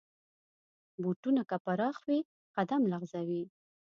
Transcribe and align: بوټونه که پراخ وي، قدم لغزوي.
بوټونه 1.01 1.41
که 1.49 1.57
پراخ 1.65 1.97
وي، 2.07 2.19
قدم 2.55 2.81
لغزوي. 2.91 3.43